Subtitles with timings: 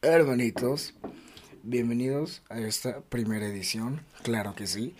[0.00, 0.94] hermanitos,
[1.64, 4.94] bienvenidos a esta primera edición, claro que sí,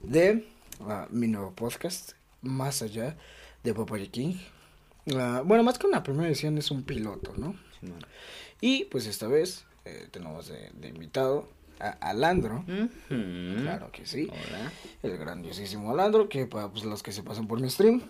[0.00, 0.46] de
[0.78, 3.16] uh, mi nuevo podcast, Más allá
[3.64, 4.36] de Papaya King.
[5.06, 7.56] Uh, bueno, más que una primera edición es un piloto, ¿no?
[7.80, 7.92] Sí.
[8.60, 11.50] Y pues esta vez eh, tenemos de, de invitado
[11.80, 12.64] a Alandro.
[13.08, 14.28] Claro que sí.
[14.30, 14.72] Hola.
[15.02, 18.00] El grandiosísimo Alandro, que para pues, los que se pasan por mi stream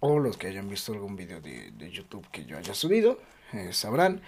[0.00, 3.18] o los que hayan visto algún video de, de YouTube que yo haya subido,
[3.52, 4.20] eh, sabrán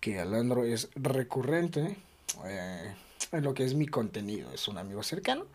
[0.00, 1.96] que Alandro es recurrente
[2.44, 2.94] eh,
[3.32, 4.52] en lo que es mi contenido.
[4.52, 5.46] Es un amigo cercano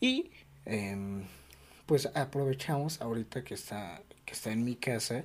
[0.00, 0.30] y
[0.64, 1.24] em,
[1.86, 5.24] pues aprovechamos ahorita que está, que está en mi casa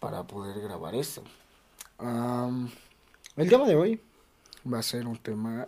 [0.00, 1.22] para poder grabar esto.
[1.98, 2.70] Am,
[3.36, 4.00] el tema de hoy
[4.70, 5.66] va a ser un tema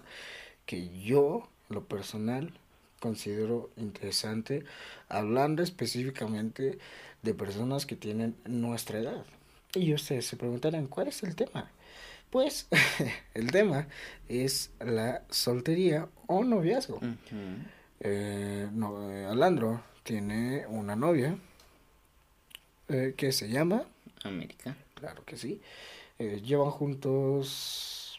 [0.67, 2.53] que yo, lo personal,
[3.01, 4.65] considero interesante,
[5.09, 6.79] hablando específicamente
[7.23, 9.25] de personas que tienen nuestra edad.
[9.75, 11.71] Y ustedes se preguntarán, ¿cuál es el tema?
[12.33, 12.67] Pues
[13.35, 13.87] el tema
[14.27, 16.99] es la soltería o noviazgo.
[18.01, 21.37] Eh, no, eh, Alandro tiene una novia
[22.89, 23.85] eh, que se llama,
[24.25, 24.75] América.
[24.95, 25.61] claro que sí,
[26.19, 28.19] eh, llevan juntos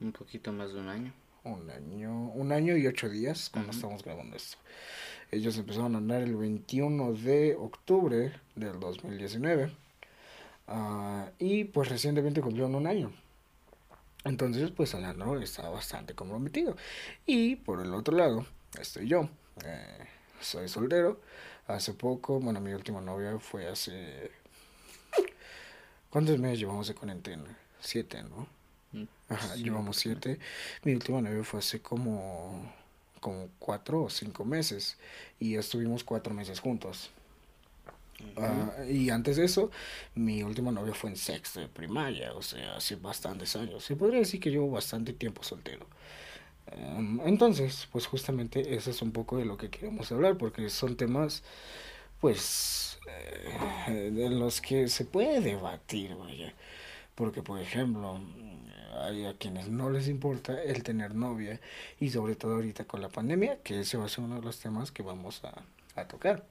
[0.00, 1.12] Un poquito más de un año.
[1.44, 4.56] un año, un año y ocho días cuando estamos grabando esto.
[5.30, 9.70] Ellos empezaron a andar el 21 de octubre del 2019
[10.66, 13.12] ah, y pues recientemente cumplieron un año.
[14.26, 16.76] Entonces pues Alandro está bastante comprometido.
[17.26, 18.46] Y por el otro lado
[18.78, 19.28] estoy yo.
[19.64, 19.98] eh,
[20.40, 21.20] soy soltero.
[21.66, 24.30] Hace poco, bueno, mi última novia fue hace...
[26.10, 27.44] ¿Cuántos meses llevamos de cuarentena?
[27.80, 28.46] Siete, ¿no?
[28.92, 30.38] Mm, Ajá, sí, llevamos siete.
[30.84, 32.72] Mi última novia fue hace como,
[33.20, 34.96] como cuatro o cinco meses.
[35.38, 37.10] Y ya estuvimos cuatro meses juntos.
[38.36, 39.70] Ah, y antes de eso,
[40.14, 43.84] mi última novia fue en sexto de primaria, o sea, hace bastantes años.
[43.84, 45.86] Se podría decir que llevo bastante tiempo soltero.
[46.66, 50.96] Em, entonces, pues justamente eso es un poco de lo que queremos hablar, porque son
[50.96, 51.42] temas,
[52.20, 52.98] pues,
[53.88, 56.54] eh, de los que se puede debatir, vaya.
[57.14, 58.20] Porque, por ejemplo,
[59.02, 61.60] hay a quienes no les importa el tener novia,
[62.00, 64.58] y sobre todo ahorita con la pandemia, que ese va a ser uno de los
[64.60, 65.62] temas que vamos a,
[66.00, 66.44] a tocar.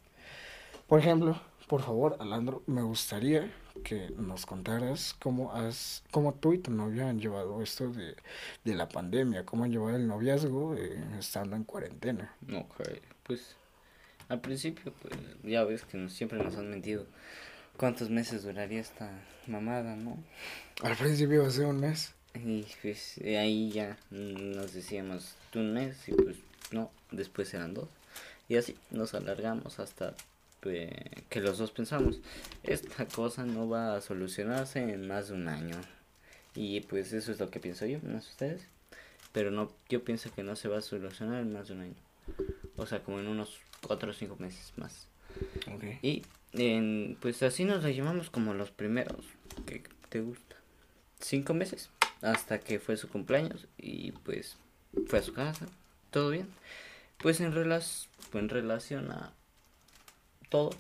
[0.88, 3.52] Por ejemplo, por favor, Alandro, me gustaría
[3.84, 8.16] que nos contaras cómo has, cómo tú y tu novia han llevado esto de,
[8.64, 12.34] de la pandemia, cómo han llevado el noviazgo eh, estando en cuarentena.
[12.54, 12.82] Ok,
[13.24, 13.56] pues
[14.30, 17.06] al principio, pues ya ves que nos- siempre nos han mentido.
[17.78, 19.12] ¿Cuántos meses duraría esta
[19.48, 20.18] mamada, no?
[20.82, 22.14] Al principio iba a ser un mes.
[22.36, 26.38] Y pues ahí ya nos decíamos un mes y pues
[26.72, 27.90] no, después eran dos.
[28.48, 30.14] Y así nos alargamos hasta
[30.66, 32.20] que los dos pensamos,
[32.64, 35.76] esta cosa no va a solucionarse en más de un año.
[36.56, 38.68] Y pues eso es lo que pienso yo, no sé ustedes.
[39.32, 41.96] Pero no, yo pienso que no se va a solucionar en más de un año.
[42.78, 45.08] O sea, como en unos cuatro o cinco meses más.
[45.76, 46.00] Okay.
[46.02, 49.26] Y en, pues así nos la llevamos como los primeros.
[49.66, 50.56] que te gusta?
[51.20, 51.90] Cinco meses.
[52.22, 53.68] Hasta que fue su cumpleaños.
[53.78, 54.58] Y pues
[55.08, 55.66] fue a su casa.
[56.12, 56.48] Todo bien.
[57.18, 59.34] Pues en, relas, en relación a
[60.50, 60.72] todo.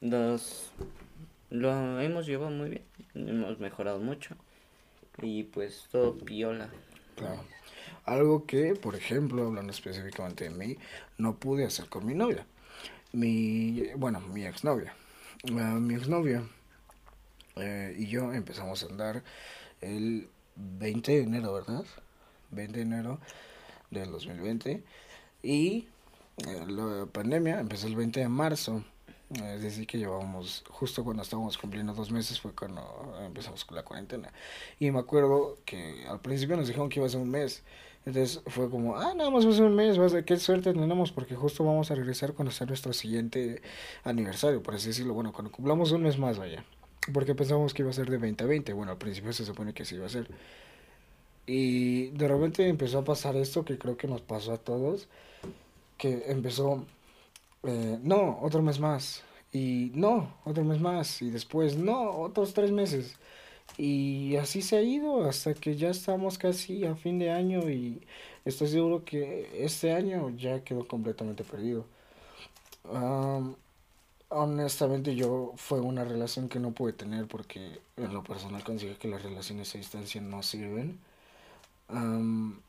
[0.00, 0.72] Los,
[1.50, 2.84] lo hemos llevado muy bien.
[3.14, 4.36] Hemos mejorado mucho.
[5.22, 6.70] Y pues todo piola.
[7.16, 7.44] Claro.
[8.04, 10.76] Algo que, por ejemplo, hablando específicamente de mí,
[11.18, 12.46] no pude hacer con mi novia.
[13.12, 14.94] Mi, bueno, mi exnovia.
[15.58, 16.42] Ah, mi exnovia
[17.56, 19.22] eh, y yo empezamos a andar
[19.80, 21.84] el 20 de enero, ¿verdad?
[22.50, 23.20] 20 de enero
[23.90, 24.82] del 2020.
[25.42, 25.88] Y
[26.46, 28.84] eh, la pandemia empezó el 20 de marzo.
[29.32, 33.84] Es decir, que llevábamos, justo cuando estábamos cumpliendo dos meses fue cuando empezamos con la
[33.84, 34.32] cuarentena.
[34.80, 37.62] Y me acuerdo que al principio nos dijeron que iba a ser un mes.
[38.04, 40.36] Entonces fue como, ah, nada más va a ser un mes, va a ser- qué
[40.36, 43.62] suerte tenemos porque justo vamos a regresar cuando sea nuestro siguiente
[44.02, 45.14] aniversario, por así decirlo.
[45.14, 46.64] Bueno, cuando cumplamos un mes más, vaya.
[47.12, 48.72] Porque pensábamos que iba a ser de 20 a 20.
[48.72, 50.28] Bueno, al principio se supone que sí iba a ser.
[51.46, 55.08] Y de repente empezó a pasar esto que creo que nos pasó a todos.
[55.98, 56.84] Que empezó,
[57.64, 59.22] eh, no, otro mes más.
[59.52, 61.22] Y no, otro mes más.
[61.22, 63.16] Y después, no, otros tres meses.
[63.78, 68.02] Y así se ha ido hasta que ya estamos casi a fin de año y
[68.44, 71.86] estoy seguro que este año ya quedó completamente perdido.
[72.92, 73.56] Am,
[74.28, 79.08] honestamente yo fue una relación que no pude tener porque en lo personal considero que
[79.08, 80.98] las relaciones a distancia no sirven.
[81.88, 82.60] Am,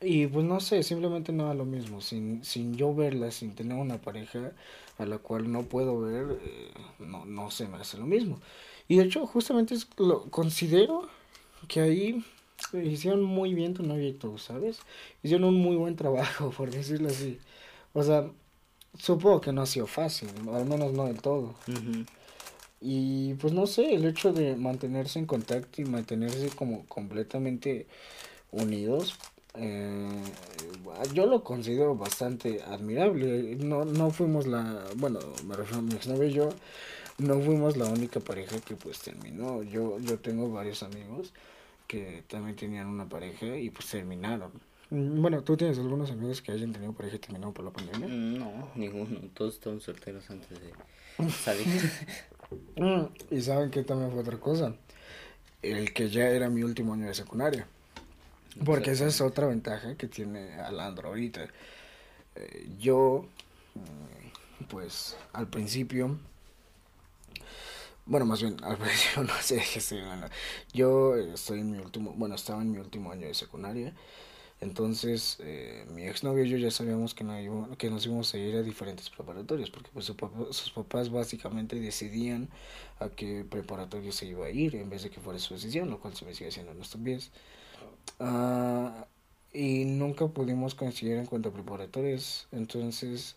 [0.00, 2.00] y pues no sé, simplemente no da lo mismo.
[2.00, 4.52] Sin, sin yo verla, sin tener una pareja
[4.98, 8.40] a la cual no puedo ver, eh, no, no se me hace lo mismo.
[8.88, 11.08] Y de hecho, justamente es lo considero
[11.68, 12.24] que ahí
[12.74, 14.80] hicieron muy bien tu novia y tú, ¿sabes?
[15.22, 17.38] Hicieron un muy buen trabajo, por decirlo así.
[17.92, 18.30] O sea,
[18.98, 21.54] supongo que no ha sido fácil, al menos no del todo.
[22.80, 27.86] Y pues no sé, el hecho de mantenerse en contacto y mantenerse como completamente
[28.52, 29.18] unidos,
[29.54, 30.22] eh,
[31.12, 33.56] yo lo considero bastante admirable.
[33.56, 36.48] No, no fuimos la, bueno, me refiero a mi exnovio y yo,
[37.18, 39.62] no fuimos la única pareja que pues terminó.
[39.62, 41.32] Yo, yo tengo varios amigos
[41.86, 44.52] que también tenían una pareja y pues terminaron.
[44.90, 48.08] Bueno, ¿tú tienes algunos amigos que hayan tenido pareja y terminaron por la pandemia?
[48.08, 49.20] Mm, no, ninguno.
[49.34, 51.66] Todos estaban solteros antes de salir.
[52.76, 54.74] Mm, y saben que también fue otra cosa.
[55.60, 57.68] El que ya era mi último año de secundaria.
[58.64, 61.48] Porque esa es otra ventaja que tiene Alandro ahorita.
[62.34, 63.26] Eh, yo,
[64.68, 66.18] pues, al principio
[68.08, 70.28] bueno, más bien, al principio no sé qué estoy hablando.
[70.72, 73.92] Yo estoy en mi último, bueno, estaba en mi último año de secundaria.
[74.60, 78.56] Entonces, eh, mi exnovio y yo ya sabíamos que, no que nos íbamos a ir
[78.56, 82.48] a diferentes preparatorios, porque pues sus papás básicamente decidían
[82.98, 86.00] a qué preparatorio se iba a ir en vez de que fuera su decisión, lo
[86.00, 87.30] cual se me sigue haciendo en estos días.
[88.20, 89.06] Ah,
[89.52, 93.36] y nunca pudimos coincidir en cuanto a preparatorios, entonces,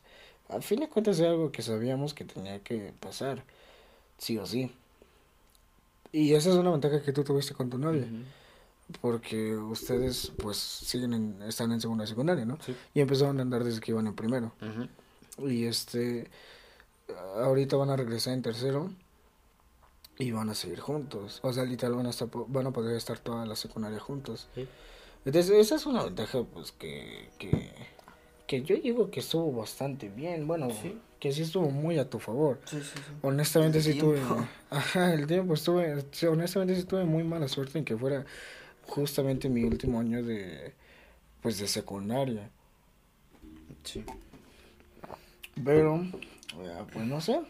[0.49, 3.43] a fin de cuentas era algo que sabíamos que tenía que pasar
[4.17, 4.71] sí o sí.
[6.11, 8.07] Y esa es una ventaja que tú tuviste con tu novia.
[8.99, 12.59] Porque ustedes, pues, siguen en, están en segunda secundaria, ¿no?
[12.93, 14.51] Y empezaron a andar desde que iban en primero.
[15.39, 16.29] Y este,
[17.37, 18.91] ahorita van a regresar en tercero
[20.21, 21.39] y van a seguir juntos.
[21.41, 24.47] O sea, literal van a, estar, van a poder estar toda la secundaria juntos.
[25.25, 27.71] Entonces, esa es una ventaja, pues, que, que,
[28.45, 30.45] que yo digo que estuvo bastante bien.
[30.45, 30.69] Bueno,
[31.19, 32.59] que sí estuvo muy a tu favor.
[32.65, 33.13] Sí, sí, sí.
[33.23, 34.19] Honestamente sí tuve...
[34.69, 36.03] Ajá, el tiempo estuve...
[36.29, 38.23] honestamente sí tuve muy mala suerte en que fuera
[38.85, 40.73] justamente mi último año de...
[41.41, 42.51] Pues de secundaria.
[43.83, 44.05] Sí.
[45.65, 46.05] Pero,
[46.93, 47.41] pues no sé.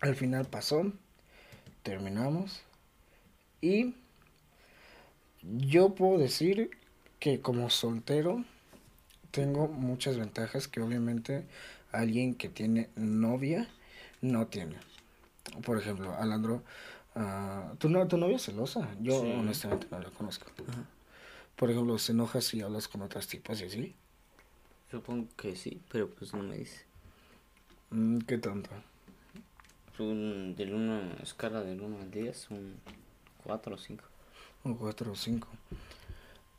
[0.00, 0.90] Al final pasó.
[1.86, 2.62] Terminamos.
[3.60, 3.94] Y
[5.40, 6.72] yo puedo decir
[7.20, 8.44] que como soltero
[9.30, 11.46] tengo muchas ventajas que obviamente
[11.92, 13.68] alguien que tiene novia
[14.20, 14.78] no tiene.
[15.64, 16.64] Por ejemplo, Alandro,
[17.14, 18.88] uh, ¿tu, no, ¿tu novia es celosa?
[19.00, 20.50] Yo honestamente no la conozco.
[21.54, 23.94] Por ejemplo, ¿se enoja si hablas con otras tipas y así?
[24.90, 26.80] Supongo que sí, pero pues no me dice.
[27.90, 28.70] Mm, ¿Qué tanto?
[29.98, 32.74] Un, del uno, escala del 1 al 10, un
[33.44, 34.04] 4 o 5.
[34.64, 35.48] Un 4 o 5.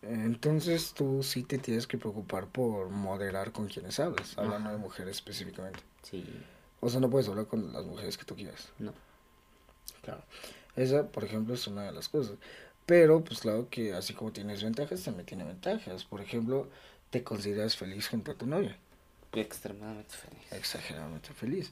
[0.01, 5.18] Entonces tú sí te tienes que preocupar por moderar con quienes hablas, hablando de mujeres
[5.18, 5.80] específicamente.
[6.04, 6.25] Sí.
[6.80, 8.69] O sea, no puedes hablar con las mujeres que tú quieras.
[8.80, 8.94] No.
[10.04, 10.24] Claro.
[10.75, 12.38] Esa, por ejemplo, es una de las cosas.
[12.86, 16.06] Pero, pues claro que así como tienes ventajas, también tiene ventajas.
[16.06, 16.69] Por ejemplo,
[17.10, 18.78] te consideras feliz junto a tu novia.
[19.39, 20.51] Extremadamente feliz.
[20.51, 21.72] Exageradamente feliz.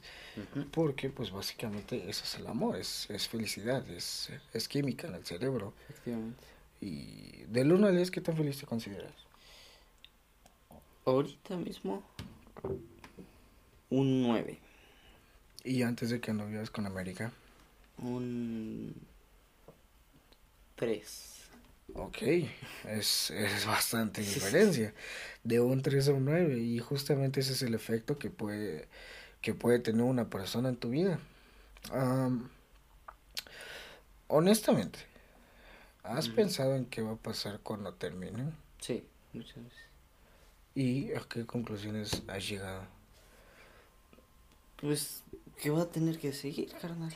[0.70, 5.26] Porque, pues básicamente, eso es el amor, es, es felicidad, es, es química en el
[5.26, 5.74] cerebro.
[5.88, 6.44] Efectivamente.
[6.80, 9.12] Y del 1 al 10, ¿qué tan feliz te consideras?
[11.04, 12.02] Ahorita mismo,
[13.90, 14.58] un 9.
[15.64, 17.32] ¿Y antes de que anduvieras con América?
[17.98, 18.94] Un
[20.76, 21.35] 3.
[21.98, 22.22] Ok,
[22.88, 24.94] es, es bastante diferencia.
[25.44, 26.58] De un 3 a un 9.
[26.58, 28.88] Y justamente ese es el efecto que puede,
[29.40, 31.18] que puede tener una persona en tu vida.
[34.28, 34.98] honestamente,
[36.08, 38.54] ¿Has pensado en qué va a pasar cuando terminen?
[38.80, 39.78] Sí, muchas veces.
[40.74, 42.82] ¿Y a qué conclusiones has llegado?
[44.80, 45.24] Pues
[45.60, 47.12] que va a tener que seguir, carnal.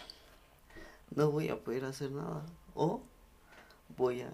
[1.14, 2.44] No voy a poder hacer nada.
[2.74, 3.02] O
[3.96, 4.32] voy a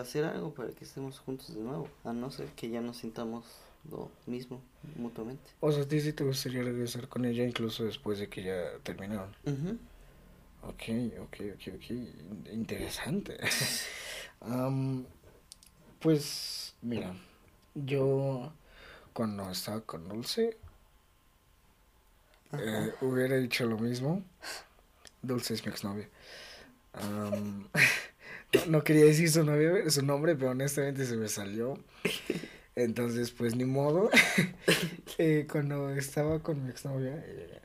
[0.00, 1.88] hacer algo para que estemos juntos de nuevo.
[2.04, 3.44] A no ser que ya nos sintamos
[3.90, 4.60] lo mismo
[4.96, 5.50] mutuamente.
[5.60, 8.78] O sea, a ti sí te gustaría regresar con ella incluso después de que ya
[8.82, 9.34] terminaron.
[10.62, 10.82] Ok,
[11.20, 12.52] ok, ok, ok.
[12.52, 13.38] Interesante.
[16.00, 17.14] pues, mira,
[17.74, 18.52] yo
[19.12, 20.56] cuando estaba con Dulce
[22.52, 24.22] eh, hubiera dicho lo mismo.
[25.22, 26.08] Dulce es mi exnovia.
[28.68, 31.78] no, quería decir su, novia, su nombre, pero honestamente se me salió.
[32.74, 34.10] Entonces, pues ni modo.
[35.18, 37.60] eh, cuando estaba con mi exnovia, eh,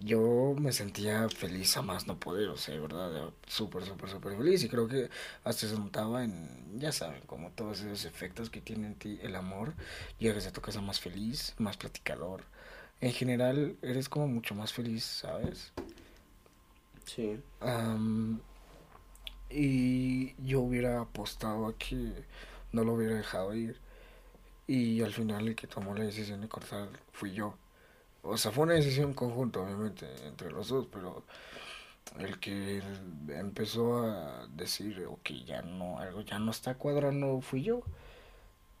[0.00, 3.30] yo me sentía feliz a más no poder, o sea, ¿verdad?
[3.46, 4.64] Súper, súper, súper feliz.
[4.64, 5.10] Y creo que
[5.44, 9.36] hasta se notaba en, ya saben, como todos esos efectos que tiene en ti el
[9.36, 9.74] amor.
[10.18, 12.44] Llegas a tu casa más feliz, más platicador.
[13.00, 15.72] En general, eres como mucho más feliz, ¿sabes?
[17.04, 17.40] Sí.
[19.50, 22.12] Y yo hubiera apostado a que
[22.72, 23.76] no lo hubiera dejado ir.
[24.66, 27.54] Y al final el que tomó la decisión de cortar fui yo.
[28.22, 31.24] O sea, fue una decisión conjunta, obviamente, entre los dos, pero
[32.18, 32.82] el que
[33.28, 37.82] empezó a decir, ok, ya no, algo ya no está cuadrando, fui yo.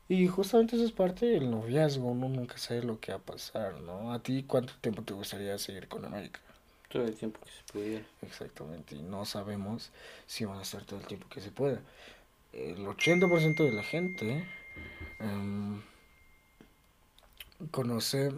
[0.08, 3.80] Y justamente eso es parte del noviazgo, uno nunca sabe lo que va a pasar,
[3.80, 4.12] ¿no?
[4.12, 6.40] ¿A ti cuánto tiempo te gustaría seguir con América?
[6.90, 8.04] Todo el tiempo que se pudiera.
[8.22, 9.90] Exactamente, y no sabemos
[10.26, 11.80] si van a estar todo el tiempo que se pueda.
[12.52, 14.44] El 80% de la gente
[15.20, 15.80] em,
[17.70, 18.32] conoce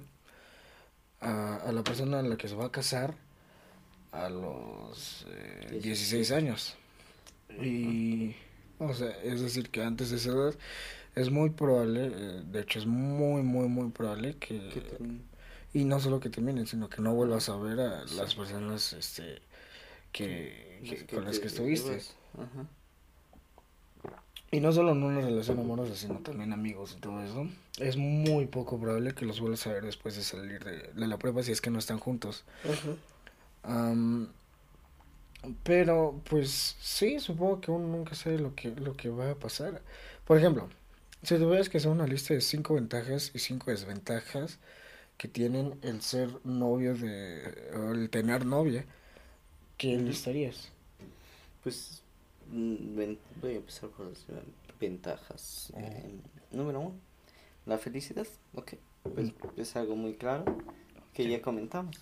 [1.20, 3.14] a, a, la persona a la que se va a casar
[4.12, 6.76] a los eh, 16 años.
[7.60, 8.34] Y,
[8.78, 10.54] o sea, es decir, que antes de esa edad
[11.14, 14.60] es muy probable, eh, de hecho es muy, muy, muy probable que...
[15.72, 19.40] y no solo que terminen, sino que no vuelvas a ver a las personas este,
[20.12, 22.00] que, que, con las que estuviste.
[22.34, 22.66] Ajá.
[24.54, 27.48] Y no solo en una relación amorosa, sino también amigos y todo eso.
[27.78, 31.16] Es muy poco probable que los vuelvas a ver después de salir de, de la
[31.16, 32.44] prueba si es que no están juntos.
[33.66, 34.28] Um,
[35.62, 39.80] pero, pues sí, supongo que uno nunca sabe lo que, lo que va a pasar.
[40.26, 40.68] Por ejemplo,
[41.22, 44.58] si tuvieras que hacer una lista de cinco ventajas y cinco desventajas
[45.22, 47.70] que tienen el ser novio de.
[47.76, 48.84] o el tener novia,
[49.76, 50.70] ¿qué listarías?
[51.62, 52.02] Pues
[52.50, 54.26] Mm, voy a empezar por las
[54.78, 55.72] ventajas.
[55.76, 56.10] Eh,
[56.50, 56.94] número uno,
[57.66, 58.26] la felicidad.
[58.54, 58.74] Ok,
[59.14, 60.58] pues es algo muy claro
[61.14, 61.96] que ya comentamos.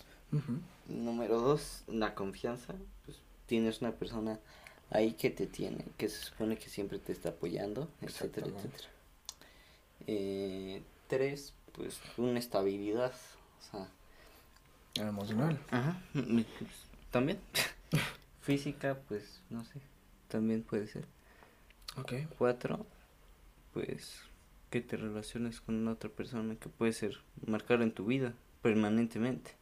[0.88, 2.74] Número dos, la confianza.
[3.04, 4.40] Pues tienes una persona
[4.90, 8.88] ahí que te tiene, que se supone que siempre te está apoyando, etcétera, etcétera.
[10.06, 13.12] Eh, tres, pues una estabilidad,
[13.58, 15.58] o sea, emocional.
[15.70, 16.00] Ajá,
[17.10, 17.38] también.
[18.42, 19.80] Física, pues no sé,
[20.28, 21.06] también puede ser.
[21.96, 22.12] Ok.
[22.38, 22.86] Cuatro,
[23.72, 24.22] pues
[24.70, 29.52] que te relaciones con otra persona que puede ser marcar en tu vida permanentemente.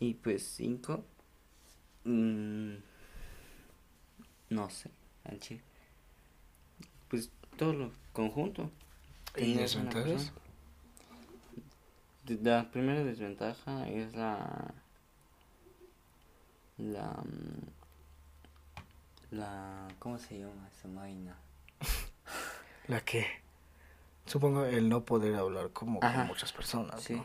[0.00, 1.04] Y pues cinco,
[2.04, 2.74] mmm,
[4.50, 4.90] no sé.
[7.08, 8.70] Pues todo lo conjunto.
[9.36, 10.32] ¿Y desventajas?
[12.26, 14.74] La primera desventaja es la
[16.78, 17.82] la mm,
[19.32, 19.88] la...
[19.98, 21.36] ¿Cómo se llama esa máquina?
[22.86, 23.26] ¿La qué?
[24.26, 27.20] Supongo el no poder hablar como con muchas personas, sí.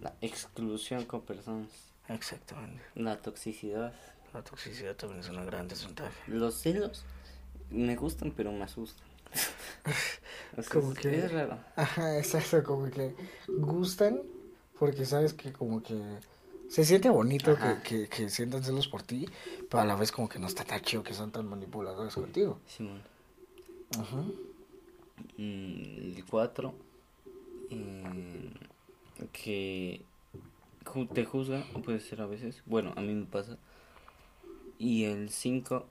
[0.00, 1.68] La exclusión con personas.
[2.08, 2.82] Exactamente.
[2.94, 3.92] La toxicidad.
[4.32, 6.12] La toxicidad también es una gran desventaja.
[6.26, 7.04] Los celos
[7.70, 9.06] me gustan, pero me asustan.
[10.70, 11.18] como que...
[11.18, 11.58] Es raro.
[11.76, 13.14] Ajá, exacto, como que
[13.48, 14.22] gustan
[14.78, 16.00] porque sabes que como que
[16.68, 19.28] se siente bonito que, que, que, sientan celos por ti,
[19.70, 22.58] pero a la vez como que no está tan chido que son tan manipuladores contigo.
[22.66, 23.02] Simón.
[23.98, 24.24] Ajá.
[25.36, 26.74] Mm, el 4,
[27.70, 28.50] eh,
[29.32, 30.02] que
[31.14, 33.58] te juzga, puede ser a veces, bueno, a mí me pasa.
[34.78, 35.86] Y el 5,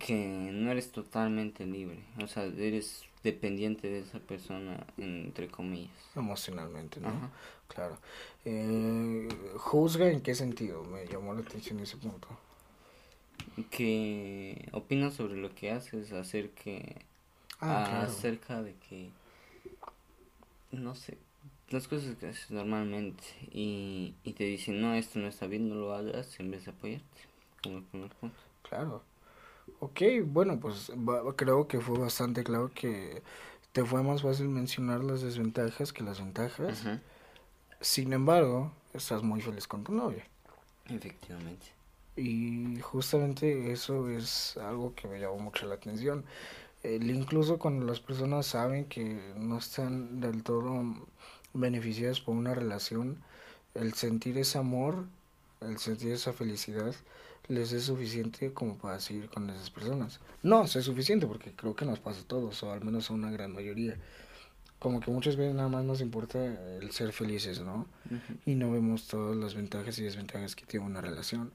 [0.00, 5.90] que no eres totalmente libre, o sea, eres dependiente de esa persona, entre comillas.
[6.14, 7.10] Emocionalmente, ¿no?
[7.66, 7.98] Claro.
[8.44, 9.26] Eh,
[9.56, 10.84] ¿Juzga en qué sentido?
[10.84, 12.28] Me llamó la atención ese punto.
[13.70, 16.70] Que opina sobre lo que haces, acerca,
[17.60, 19.10] ah, acerca de que,
[20.70, 21.18] no sé,
[21.70, 25.74] las cosas que haces normalmente y, y te dicen, no, esto no está bien, no
[25.74, 27.20] lo hagas, en vez de apoyarte,
[27.62, 28.36] como el primer punto.
[28.68, 29.02] Claro.
[29.84, 30.90] Ok, bueno, pues
[31.36, 33.22] creo que fue bastante claro que
[33.72, 36.84] te fue más fácil mencionar las desventajas que las ventajas.
[37.82, 40.24] Sin embargo, estás muy feliz con tu novia.
[40.86, 41.66] Efectivamente.
[42.16, 46.24] Y justamente eso es algo que me llamó mucho la atención.
[46.82, 50.82] El, incluso cuando las personas saben que no están del todo
[51.52, 53.18] beneficiadas por una relación,
[53.74, 55.04] el sentir ese amor,
[55.60, 56.94] el sentir esa felicidad,
[57.48, 60.20] les es suficiente como para seguir con esas personas.
[60.42, 63.30] No, es suficiente porque creo que nos pasa a todos, o al menos a una
[63.30, 63.96] gran mayoría.
[64.78, 66.44] Como que muchas veces nada más nos importa
[66.78, 67.86] el ser felices, ¿no?
[68.44, 71.52] Y no vemos todas las ventajas y desventajas que tiene una relación.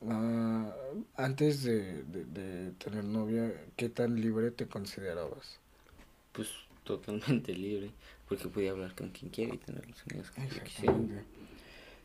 [0.00, 0.70] Uh,
[1.16, 5.58] antes de, de, tener novia, ¿qué tan libre te considerabas?
[6.32, 6.48] Pues
[6.84, 7.90] totalmente libre,
[8.28, 10.94] porque podía hablar con quien quiera y tener los amigos que quisiera.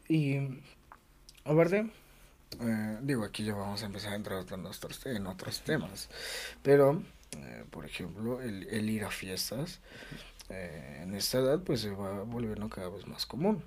[0.09, 0.59] Y
[1.45, 1.91] aparte,
[2.61, 6.09] eh, digo, aquí ya vamos a empezar a entrar en otros, en otros temas.
[6.61, 7.01] Pero,
[7.37, 9.79] eh, por ejemplo, el, el, ir a fiestas
[10.49, 13.63] eh, en esta edad, pues se va volviendo cada vez más común.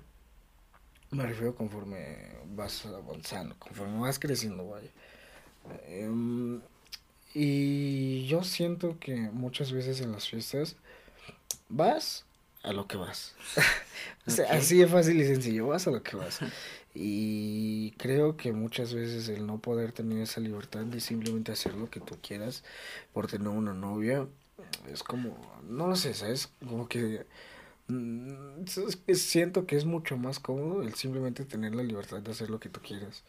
[1.11, 2.17] Me refiero conforme
[2.47, 4.89] vas avanzando, conforme vas creciendo, vaya.
[5.87, 6.61] Em,
[7.33, 10.75] y yo siento que muchas veces en las fiestas
[11.69, 12.25] vas
[12.63, 13.35] a lo que vas.
[14.27, 16.39] o sea, así de fácil y sencillo, vas a lo que vas.
[16.99, 21.91] Y creo que muchas veces el no poder tener esa libertad de simplemente hacer lo
[21.91, 22.63] que tú quieras
[23.13, 24.27] por tener una novia
[24.91, 26.49] es como, no lo sé, ¿sabes?
[26.67, 27.27] Como que
[27.87, 28.65] mm,
[29.13, 32.69] siento que es mucho más cómodo el simplemente tener la libertad de hacer lo que
[32.69, 33.23] tú quieras.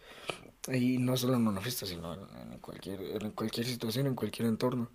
[0.73, 4.89] Y no solo en una fiesta, sino en, cualquier, en cualquier situación, en cualquier entorno.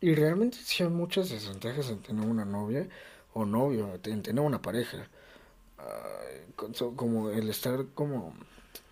[0.00, 2.88] y realmente sí hay muchas desventajas en tener una novia
[3.32, 5.08] o novio, en tener una pareja.
[6.96, 8.34] Como el estar como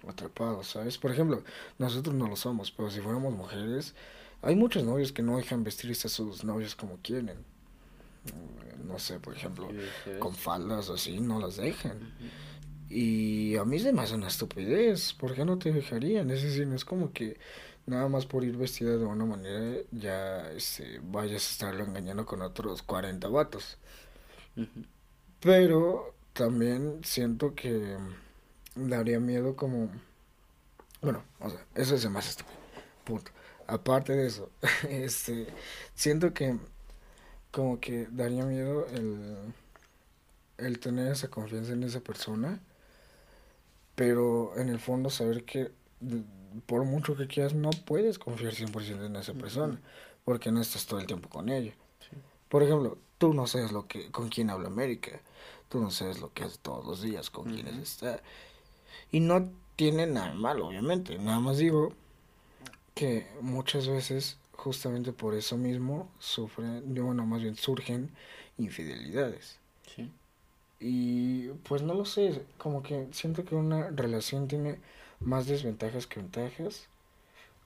[0.08, 0.98] atrapado, ¿sabes?
[0.98, 1.42] Por ejemplo,
[1.78, 3.94] nosotros no lo somos, pero si fuéramos mujeres,
[4.42, 7.44] hay muchos novios que no dejan vestirse a sus novios como quieren.
[8.84, 9.68] No sé, por ejemplo,
[10.18, 12.12] con faldas o así, no las dejan.
[12.88, 15.12] Y a mí se me hace una estupidez.
[15.12, 16.30] ¿Por qué no te dejarían?
[16.30, 17.38] Es decir, no es como que
[17.86, 22.42] nada más por ir vestida de una manera ya este, vayas a estarlo engañando con
[22.42, 23.78] otros 40 vatos.
[25.40, 27.96] Pero también siento que
[28.74, 29.90] daría miedo como...
[31.00, 32.56] Bueno, o sea, eso es más estúpido.
[33.04, 33.30] Punto.
[33.66, 34.50] Aparte de eso,
[34.88, 35.48] este,
[35.94, 36.58] siento que
[37.50, 39.36] como que daría miedo el,
[40.58, 42.60] el tener esa confianza en esa persona
[43.96, 45.72] pero en el fondo saber que
[46.66, 49.80] por mucho que quieras no puedes confiar 100% en esa persona,
[50.24, 51.72] porque no estás todo el tiempo con ella.
[52.48, 55.20] Por ejemplo, tú no sabes lo que con quién habla América,
[55.68, 58.20] tú no sabes lo que hace todos los días, con quién está.
[59.10, 61.92] Y no tiene nada malo, obviamente, nada más digo
[62.94, 68.10] que muchas veces justamente por eso mismo sufren, bueno, más bien surgen
[68.58, 69.58] infidelidades.
[69.94, 70.10] Sí.
[70.80, 74.80] Y pues no lo sé, como que siento que una relación tiene
[75.20, 76.88] más desventajas que ventajas,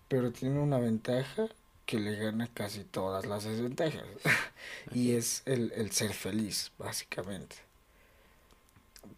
[0.08, 1.48] pero tiene una ventaja
[1.86, 4.04] que le gana casi todas las desventajas.
[4.92, 7.69] y es el, el ser feliz, básicamente.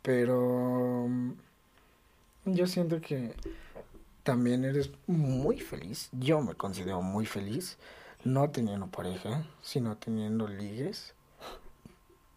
[0.02, 1.32] Pero mm,
[2.46, 3.34] yo siento que
[4.22, 6.08] también eres muy feliz.
[6.12, 7.78] Yo me considero muy feliz,
[8.24, 11.14] no teniendo pareja, sino teniendo ligues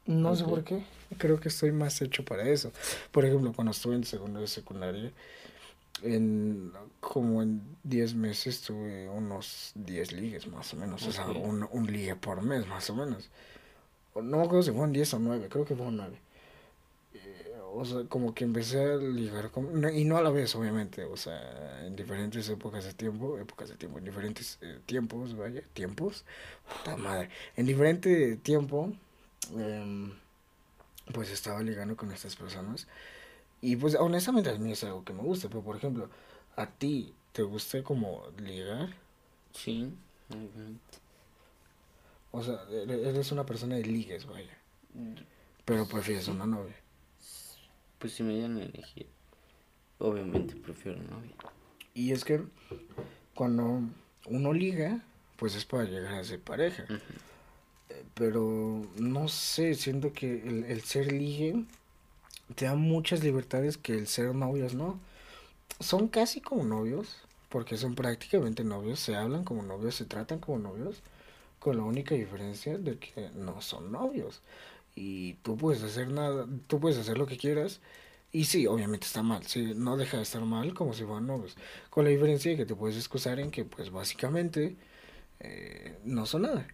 [0.05, 0.83] no sé por qué.
[1.17, 2.71] Creo que estoy más hecho para eso.
[3.11, 5.11] Por ejemplo, cuando estuve en segundo de secundaria,
[6.03, 11.05] en como en 10 meses tuve unos 10 ligues más o menos.
[11.07, 13.29] O sea, un, un ligue por mes más o menos.
[14.13, 16.17] No me acuerdo si fueron 10 o 9, creo que fueron 9.
[17.77, 21.17] O sea, como que empecé a ligar con, y no a la vez, obviamente, o
[21.17, 26.25] sea, en diferentes épocas de tiempo, épocas de tiempo, en diferentes eh, tiempos, vaya, tiempos,
[26.67, 28.93] puta madre, en diferente tiempo,
[29.53, 30.11] Em,
[31.13, 32.87] pues estaba ligando con estas personas.
[33.61, 36.09] Y pues honestamente a mí es algo que me gusta, pero por ejemplo,
[36.55, 38.89] ¿a ti te gusta como ligar?
[39.53, 39.91] Sí,
[42.31, 44.57] O sea, eres una persona de ligues, vaya.
[45.63, 46.75] Pero prefieres una novia.
[48.05, 49.07] Pues si me dieran a elegir,
[49.97, 51.33] obviamente prefiero novia.
[51.95, 52.39] Y es que
[53.33, 53.81] cuando
[54.27, 55.03] uno liga,
[55.37, 56.85] pues es para llegar a ser pareja
[58.13, 61.65] pero no sé, siento que el, el ser ligue
[62.53, 64.99] te da muchas libertades que el ser novios no.
[65.79, 70.59] Son casi como novios, porque son prácticamente novios, se hablan como novios, se tratan como
[70.59, 71.01] novios,
[71.57, 74.43] con la única diferencia de que no son novios.
[74.95, 77.81] Y tú puedes hacer nada, tú puedes hacer lo que quieras.
[78.31, 81.55] Y sí, obviamente está mal, sí, no deja de estar mal como si fueran novios.
[81.89, 84.75] Con la diferencia de que te puedes excusar en que, pues básicamente,
[85.39, 86.67] eh, no son nada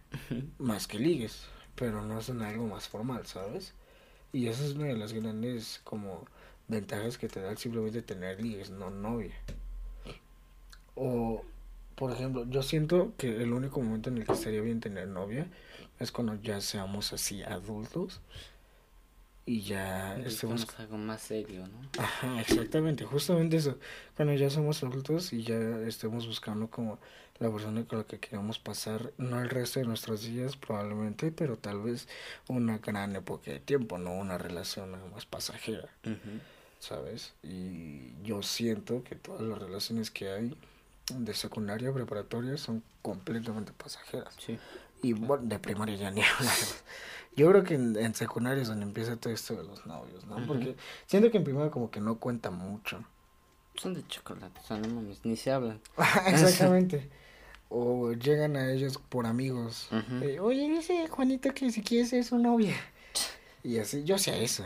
[0.58, 1.44] más que ligues,
[1.76, 3.74] pero no son algo más formal, ¿sabes?
[4.32, 6.26] Y esa es una de las grandes como
[6.68, 9.34] ventajas que te da simplemente tener ligues, no novia.
[10.94, 11.44] O,
[11.94, 15.46] por ejemplo, yo siento que el único momento en el que estaría bien tener novia
[16.02, 18.20] es cuando ya seamos así adultos
[19.44, 22.02] y ya estemos algo más serio, ¿no?
[22.02, 23.78] Ajá, exactamente, justamente eso.
[24.16, 26.98] Cuando ya somos adultos y ya estemos buscando como
[27.38, 31.56] la persona con la que queremos pasar, no el resto de nuestros días probablemente, pero
[31.56, 32.06] tal vez
[32.46, 35.88] una gran época de tiempo, no una relación nada más pasajera,
[36.78, 37.32] ¿sabes?
[37.42, 40.56] Y yo siento que todas las relaciones que hay
[41.16, 44.34] de secundaria, preparatoria, son completamente pasajeras.
[44.38, 44.56] Sí.
[45.02, 46.54] Y bueno, de primaria ya ni hablar.
[47.34, 50.46] Yo creo que en, secundaria es donde empieza todo esto de los novios, ¿no?
[50.46, 53.02] Porque siento que en primaria como que no cuenta mucho.
[53.74, 55.80] Son de chocolate, o sea, no ni se hablan.
[56.26, 57.08] Exactamente.
[57.70, 59.88] o llegan a ellos por amigos.
[60.20, 62.74] Eh, Oye, dice Juanito que si quieres ser su novia.
[63.64, 64.64] Y así, yo hacía eso.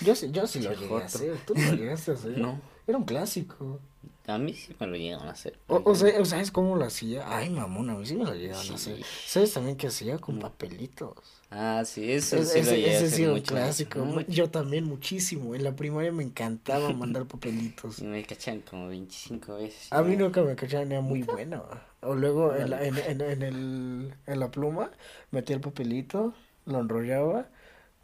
[0.00, 1.36] Yo, yo sí lo llegué a hacer.
[1.46, 2.38] Tú lo llegaste a hacer.
[2.38, 2.58] No.
[2.86, 3.78] Era un clásico.
[4.26, 5.58] A mí sí me lo llegan a hacer.
[5.66, 7.24] O, o sea, ¿sabes cómo lo hacía?
[7.36, 8.72] Ay, mamón, a mí sí me lo llegaban Sí.
[8.72, 9.00] a hacer.
[9.26, 10.18] ¿Sabes también qué hacía?
[10.18, 11.16] Con papelitos.
[11.50, 13.98] Ah, sí, eso Es- sí lo ese a ese hacer mucho, clásico.
[14.04, 14.30] mucho.
[14.30, 15.54] Yo también muchísimo.
[15.56, 17.98] En la primaria me encantaba mandar papelitos.
[17.98, 19.92] Y me cachan como 25 veces.
[19.92, 21.64] A mí nunca me cachaban, era muy bueno.
[22.02, 24.90] O luego en la, en, en, en el, en la pluma
[25.32, 26.34] metía el papelito,
[26.66, 27.48] lo enrollaba,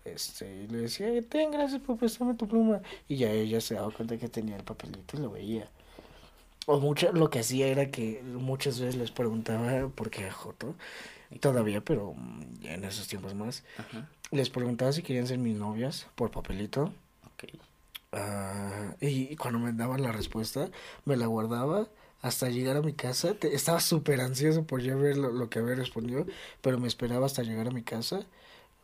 [0.05, 2.81] este, y le decía, ten, gracias por prestarme tu pluma.
[3.09, 5.71] Y ya ella se daba cuenta que tenía el papelito y lo veía.
[6.67, 10.75] O mucho, lo que hacía era que muchas veces les preguntaba, porque joto,
[11.41, 12.15] todavía, pero
[12.63, 16.93] en esos tiempos más, Ajá, les preguntaba si querían ser mis novias por papelito.
[18.13, 20.71] Ah, y cuando me daban la respuesta,
[21.05, 21.89] me la guardaba
[22.23, 23.35] hasta llegar a mi casa.
[23.35, 26.27] Te- estaba súper ansioso por ya ver lo, lo que había respondido,
[26.63, 28.27] pero me esperaba hasta llegar a mi casa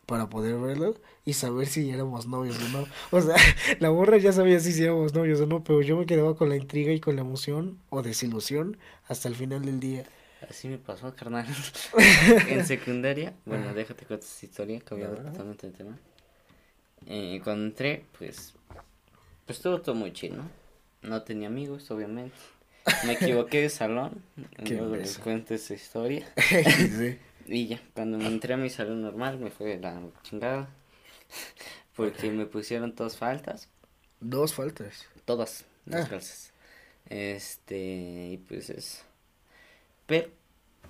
[0.05, 2.87] para poder verlo y saber si éramos novios o no.
[3.11, 3.35] O sea,
[3.79, 6.55] la borra ya sabía si éramos novios o no, pero yo me quedaba con la
[6.55, 10.05] intriga y con la emoción o desilusión hasta el final del día.
[10.49, 11.47] Así me pasó, carnal.
[12.49, 15.97] en secundaria, bueno, déjate contar esta historia, cambiando totalmente de tema.
[17.07, 18.53] Eh, cuando entré, pues,
[19.45, 20.49] pues todo, todo muy chido, ¿no?
[21.01, 22.35] No tenía amigos, obviamente.
[23.05, 24.21] Me equivoqué de salón,
[24.57, 26.27] luego les cuento esa historia.
[26.35, 27.17] Sí.
[27.47, 30.69] Y ya, cuando me entré a mi salón normal, me fue la chingada.
[31.95, 33.69] Porque me pusieron todas faltas,
[34.19, 35.05] Dos faltas.
[35.25, 36.19] todas las Ah.
[37.09, 39.03] Este, y pues eso.
[40.05, 40.29] Pero,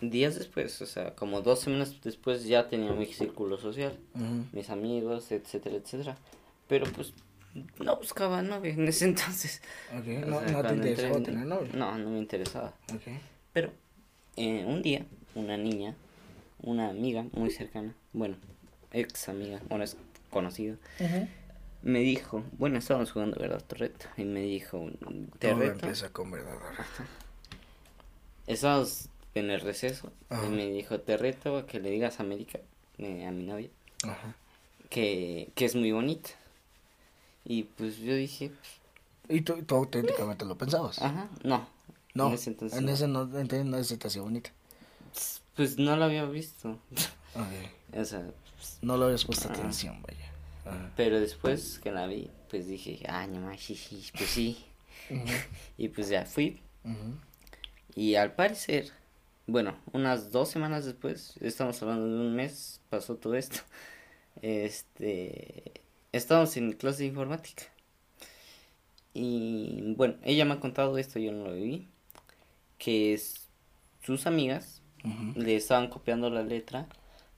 [0.02, 3.98] días después, o sea, como dos semanas después ya tenía mi círculo social,
[4.52, 6.18] mis amigos, etcétera, etcétera.
[6.68, 7.14] Pero pues,
[7.80, 9.62] no buscaba novia en ese entonces.
[9.92, 11.70] Ok, O No, sea, no te interesaba tener novio.
[11.74, 12.74] No, no me interesaba.
[12.94, 13.02] Ok.
[13.52, 13.72] Pero
[14.38, 15.96] eh, un día, una niña,
[16.64, 18.36] una amiga muy cercana, bueno,
[18.92, 19.96] ex amiga, bueno, es
[20.32, 21.28] conocida, Ujú.
[21.84, 23.62] me dijo, bueno, estábamos jugando, ¿verdad?
[23.66, 24.08] Torreto.
[24.18, 24.90] Y me dijo,
[25.40, 25.74] te Todo reto.
[25.74, 26.58] empieza con verdad.
[28.48, 30.12] Estábamos en el receso.
[30.32, 32.60] Y me dijo, te reto a que le digas a América,
[32.98, 33.70] eh, a mi novia,
[34.90, 36.30] que, que es muy bonita.
[37.46, 38.52] Y pues yo dije,
[39.30, 41.02] Y tú, tú auténticamente lo pensabas.
[41.02, 41.68] ajá, no.
[42.14, 42.80] no, En ese entonces.
[42.80, 42.92] en no.
[42.92, 44.52] ese no, entonces no se te hacía bonita.
[45.56, 46.80] Pues no lo había visto.
[47.36, 47.98] Ok.
[48.00, 48.24] o sea,
[48.84, 49.54] No le habías puesto Ah.
[49.54, 50.30] atención, vaya.
[50.66, 50.92] Ajá.
[50.96, 53.76] pero después que la vi, pues dije, ah, no más, sí,
[54.16, 54.64] pues sí.
[55.78, 56.62] Y pues ya fui.
[57.96, 58.92] Y al parecer,
[59.48, 63.60] bueno, unas dos semanas después, estamos hablando de un mes, pasó todo esto.
[64.44, 65.72] Este,
[66.12, 67.64] estábamos en clase de informática.
[69.16, 71.88] Y bueno, ella me ha contado esto, yo no lo viví,
[72.78, 73.48] que es-
[74.04, 74.82] sus amigas
[75.36, 76.88] Le estaban copiando la letra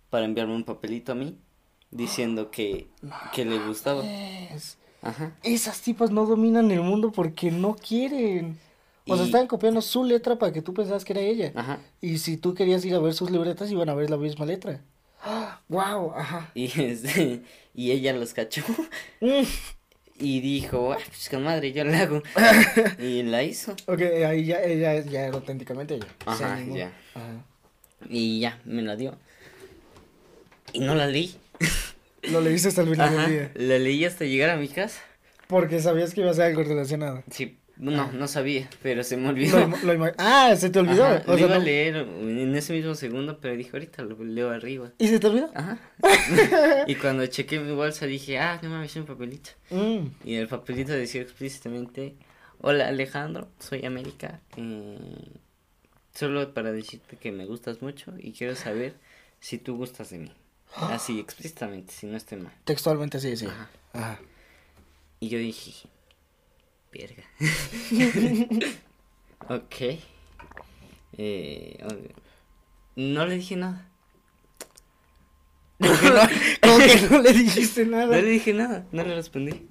[0.10, 1.38] para enviarme un papelito a mí
[1.92, 2.88] diciendo que,
[3.34, 4.04] que le gustaba.
[5.02, 5.36] Ajá.
[5.44, 8.60] Esas tipas no dominan el mundo porque no quieren.
[9.08, 11.52] O sea, estaban copiando su letra para que tú pensabas que era ella.
[11.56, 11.80] Ajá.
[12.02, 14.82] Y si tú querías ir a ver sus libretas, iban a ver la misma letra.
[15.70, 16.14] ¡Wow!
[16.16, 16.52] Ajá.
[16.56, 17.44] Y, este,
[17.76, 18.64] y ella los cachó.
[19.22, 19.44] Mm.
[20.18, 22.24] Y dijo, ah, pues con madre, yo la hago.
[23.00, 23.74] y la hizo.
[23.86, 26.08] Ok, ahí ya, ella ya era auténticamente ella.
[26.26, 26.94] Ajá, ya.
[27.14, 27.46] Ajá.
[28.10, 29.18] Y ya, me la dio.
[30.74, 31.36] Y no la leí.
[32.32, 33.52] Lo leíste hasta el final Ajá, del día.
[33.54, 35.00] la leí hasta llegar a mi casa.
[35.48, 37.24] Porque sabías que iba a ser algo relacionado.
[37.30, 39.68] Sí, no, no sabía, pero se me olvidó.
[39.84, 41.06] lo ah, se te olvidó.
[41.06, 44.24] Ajá, o lo sea, iba a leer en ese mismo segundo, pero dije, ahorita lo
[44.24, 44.92] leo arriba.
[44.98, 45.52] ¿Y se te olvidó?
[45.54, 45.78] Ajá.
[46.88, 49.52] y cuando chequé mi bolsa dije, ah, no mames, un papelito.
[49.70, 50.08] Mm.
[50.24, 52.16] Y el papelito decía explícitamente,
[52.62, 54.40] hola Alejandro, soy América.
[54.58, 54.98] eh,
[56.16, 58.96] solo para decirte que me gustas mucho y quiero saber
[59.40, 60.32] si tú gustas de mí.
[60.76, 62.54] Así explícitamente, si no estoy mal.
[62.64, 63.50] Textualmente así decía.
[63.50, 63.70] Ajá.
[63.94, 64.20] Ajá.
[65.20, 65.88] Y yo dije,
[66.92, 67.24] verga.
[69.50, 70.00] ok.
[71.18, 71.78] Eh,
[72.96, 73.88] no le dije nada.
[75.80, 78.22] ¿Cómo que no, que no le dijiste No nada?
[78.22, 79.68] le dije nada, no le respondí.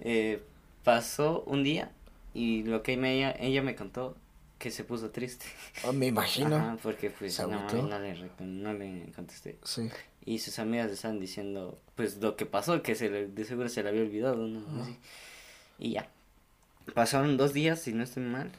[0.00, 0.42] Eh,
[0.84, 1.90] pasó un día
[2.34, 4.16] y lo que me, ella, ella me contó
[4.60, 5.46] que se puso triste.
[5.84, 6.54] Oh, me imagino.
[6.56, 7.66] Ajá, porque pues ¿Se no,
[7.98, 9.58] le, no le contesté.
[9.64, 9.90] Sí.
[10.24, 13.68] Y sus amigas le estaban diciendo pues lo que pasó, que se le, de seguro
[13.68, 14.82] se le había olvidado, ¿no?
[14.82, 14.96] Así.
[15.78, 16.08] Y ya.
[16.94, 18.52] Pasaron dos días, si no estoy mal.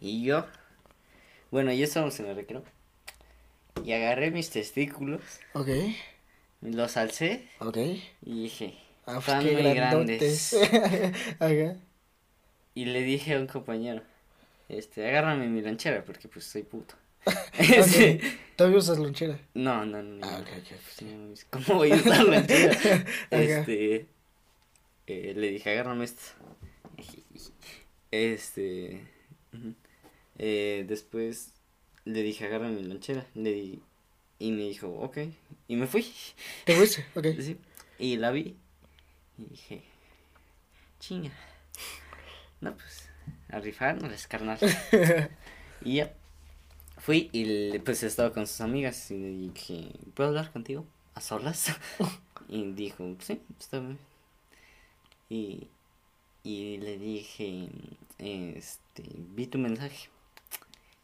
[0.00, 0.46] Y yo,
[1.50, 2.62] bueno, ya estábamos en el recreo.
[3.84, 5.20] Y agarré mis testículos,
[5.54, 5.68] Ok.
[6.60, 7.76] los alcé Ok.
[8.22, 8.74] y dije,
[9.06, 10.56] Ah, pues están muy grandotes.
[10.70, 11.34] grandes.
[11.40, 11.76] Ajá.
[12.74, 14.02] Y le dije a un compañero,
[14.78, 16.94] este, agárrame mi lonchera porque pues soy puto.
[17.58, 18.20] Este,
[18.56, 19.38] Todavía usas lonchera.
[19.54, 20.26] no, no, no.
[20.26, 20.42] Ah.
[20.96, 21.06] Sí,
[21.50, 23.04] ¿Cómo voy a usar lonchera?
[23.30, 24.06] Este,
[25.06, 26.22] eh, le dije, agárrame esto.
[28.10, 29.06] Este.
[30.38, 31.52] Eh, después
[32.04, 33.26] le dije, agarra mi lonchera.
[33.34, 33.82] Le di,
[34.38, 35.18] y me dijo, ok.
[35.68, 36.06] Y me fui.
[36.64, 37.04] ¿Te fuiste?
[37.14, 37.26] Ok.
[37.40, 37.56] Sí.
[37.98, 38.56] Y la vi.
[39.38, 39.82] Y dije,
[40.98, 41.30] chinga.
[42.60, 43.09] No, pues,
[43.52, 44.58] a rifarnos, carnal.
[45.84, 46.12] y ya.
[46.98, 50.84] Fui y pues estaba con sus amigas y le dije, ¿puedo hablar contigo?
[51.14, 51.72] ¿A solas?
[52.48, 53.98] y dijo, sí, está bien.
[55.30, 55.68] Y,
[56.44, 57.68] y le dije,
[58.18, 60.08] este, vi tu mensaje.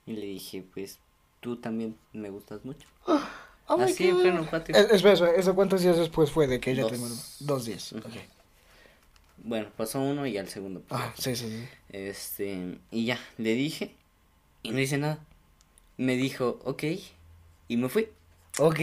[0.04, 0.98] Y le dije, pues,
[1.40, 2.86] tú también me gustas mucho.
[3.68, 4.76] Oh Así, en pleno patio.
[4.76, 6.92] Eh, Espera, espera, ¿eso cuántos días después fue de que ella Dos.
[6.92, 7.16] te mandó?
[7.40, 7.90] Dos días.
[7.90, 8.08] Ujú.
[9.38, 10.82] Bueno, pasó uno y al segundo.
[10.90, 11.68] Ah, sí, sí, sí.
[11.90, 13.94] Este, y ya, le dije
[14.62, 15.18] y no hice nada.
[15.96, 16.84] Me dijo, ok,
[17.68, 18.08] y me fui.
[18.58, 18.80] Ok.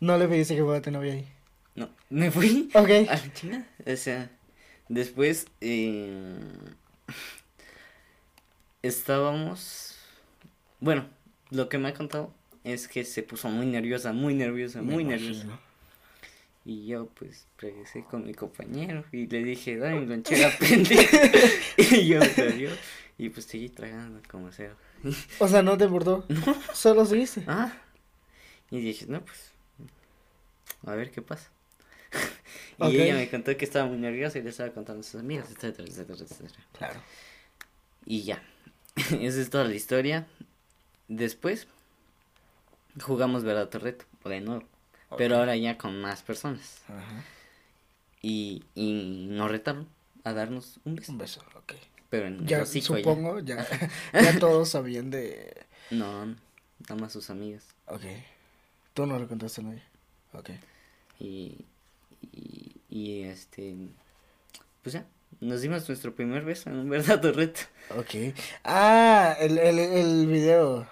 [0.00, 1.26] No le pediste que fuera tu novia ahí.
[1.74, 2.68] No, me fui.
[2.74, 2.88] Ok.
[3.08, 3.66] A la chingada.
[3.86, 4.30] O sea,
[4.88, 6.40] después eh,
[8.82, 9.96] estábamos.
[10.80, 11.06] Bueno,
[11.50, 12.32] lo que me ha contado
[12.64, 15.28] es que se puso muy nerviosa, muy nerviosa, Me muy imagino.
[15.34, 15.60] nerviosa.
[16.64, 21.16] Y yo, pues, regresé con mi compañero y le dije, dame mi lonchera, pendejo.
[21.76, 22.70] y yo me salió
[23.18, 24.74] y pues seguí tragando como sea.
[25.38, 26.26] O sea, ¿no te importó?
[26.72, 27.44] Solo seguiste.
[27.46, 27.72] Ah,
[28.70, 29.52] y dije, no, pues,
[30.86, 31.50] a ver qué pasa.
[32.90, 35.50] y ella me contó que estaba muy nerviosa y le estaba contando a sus amigas,
[35.50, 36.64] etcétera, etcétera, etcétera.
[36.72, 37.00] Claro.
[38.06, 38.42] Y ya,
[38.96, 40.26] esa es toda la historia.
[41.08, 41.68] Después,
[43.00, 44.64] jugamos verdad o reto, de nuevo,
[45.16, 46.82] pero ahora ya con más personas.
[46.88, 47.24] Ajá.
[48.22, 49.88] Y, y nos retaron
[50.24, 51.74] a darnos un beso, Un beso, ok.
[52.08, 53.04] pero en Ya hocico ya.
[53.04, 53.66] supongo, ya,
[54.12, 55.66] ya todos sabían de...
[55.90, 57.64] No, nada más sus amigas.
[57.86, 58.02] Ok.
[58.94, 59.82] Tú no le contaste a nadie.
[60.32, 60.50] Ok.
[61.20, 61.64] Y,
[62.32, 63.76] y, y este,
[64.82, 65.04] pues ya,
[65.40, 67.60] nos dimos nuestro primer beso en un verdadero reto.
[67.98, 68.34] Ok.
[68.64, 70.86] Ah, el, el, el video.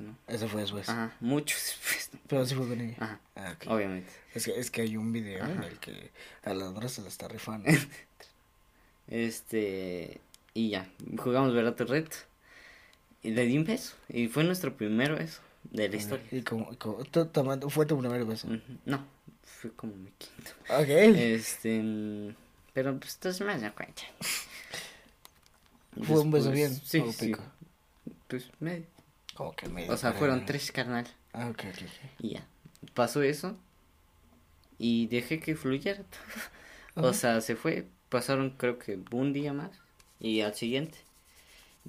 [0.00, 0.16] No.
[0.26, 0.88] Ese fue después.
[0.88, 2.10] Ajá, mucho después.
[2.26, 2.96] Pero sí fue con ella.
[3.00, 3.70] Ajá, Ah, ok.
[3.70, 4.10] obviamente.
[4.34, 6.10] Es que, es que hay un video en el que
[6.42, 7.68] a la Dora se la está rifando.
[9.06, 10.20] Este,
[10.54, 12.16] y ya, jugamos verdadero reto.
[13.22, 13.94] Y le di un beso.
[14.08, 16.26] Y fue nuestro primer beso de la historia.
[16.30, 18.48] Y como, como tú tomando- fue tu primer beso.
[18.84, 19.06] No,
[19.42, 20.50] fue como mi quinto.
[20.70, 20.88] Ok.
[20.88, 22.34] Este, mm,
[22.72, 24.02] pero pues entonces me das cuenta.
[26.02, 26.74] Fue un beso bien.
[26.74, 27.32] Sí, o sí.
[28.26, 28.84] Pues medio.
[29.34, 29.92] Como que medio.
[29.92, 31.06] O sea, fueron tres carnal.
[31.32, 32.10] Ah, ok, ok, ok.
[32.20, 32.46] Y ya.
[32.94, 33.56] Pasó eso.
[34.78, 36.02] Y dejé que fluyera.
[36.96, 37.88] O sea, se fue.
[38.08, 39.72] Pasaron creo que un día más.
[40.20, 40.98] Y al siguiente.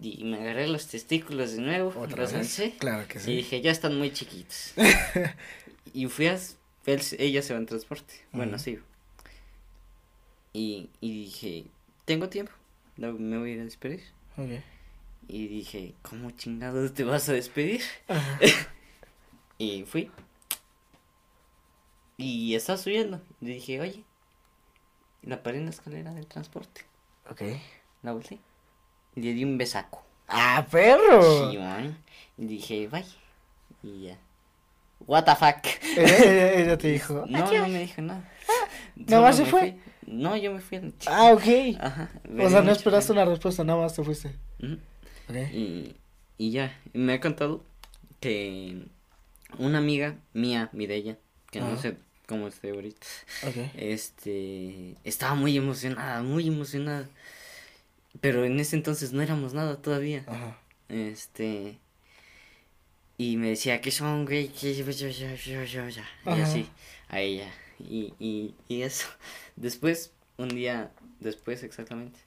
[0.02, 1.90] Y me agarré los testículos de nuevo.
[1.96, 2.42] ¿Otra los vez?
[2.42, 3.36] alcé, Claro que Y sí.
[3.36, 4.74] dije, ya están muy chiquitos.
[5.94, 6.40] y fui a...
[6.88, 8.16] él- ella se va en transporte.
[8.32, 8.80] Bueno, sí.
[10.54, 11.66] Y, y dije,
[12.06, 12.52] tengo tiempo.
[12.98, 14.02] no, Me voy a ir a despedir.
[15.28, 17.82] Y dije, ¿cómo chingados te vas a despedir?
[19.58, 20.12] Y fui.
[22.18, 23.22] Y estaba subiendo.
[23.40, 24.04] Y dije, oye,
[25.22, 26.82] la paré en la escalera del transporte.
[27.30, 27.42] Ok.
[28.04, 28.40] La volteé.
[29.16, 30.04] Y le di un besaco.
[30.28, 31.50] ¡Ah, perro!
[31.52, 31.98] Sí, man.
[32.38, 33.06] Y dije, bye.
[33.84, 34.18] Y ya.
[35.08, 35.66] What the fuck.
[35.98, 37.26] ella, te dijo.
[37.28, 38.30] No, no me dijo nada.
[38.96, 39.60] ¿Nada más se fue?
[39.60, 39.82] fui.
[40.08, 41.18] No, yo me fui a la chica.
[41.18, 41.78] Ah, ok.
[41.80, 42.10] Ajá.
[42.40, 44.36] O sea, no esperaste una respuesta, nada más te fuiste.
[45.30, 45.96] Y,
[46.38, 47.64] y ya, me ha contado
[48.20, 48.84] que
[49.58, 51.18] una amiga mía, Mireya,
[51.52, 53.06] que no sé cómo esté ahorita,
[53.76, 57.08] este, estaba muy emocionada, muy emocionada.
[58.22, 60.24] Pero en ese entonces no éramos nada todavía.
[60.28, 60.58] Ajá.
[60.88, 61.78] Este,
[63.18, 66.68] y me decía que son, güey, que yo, yo, yo, yo, yo, yo", Y así,
[67.10, 67.52] a ella.
[67.80, 69.08] Y, y, y eso.
[69.56, 72.20] Después, un día después exactamente,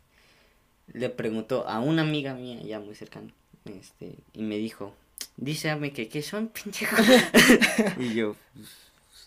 [0.93, 3.33] le preguntó a una amiga mía ya muy cercana,
[3.65, 4.95] este, y me dijo,
[5.37, 6.97] dísame que qué son, pendejo.
[8.01, 8.69] y yo, "Pues,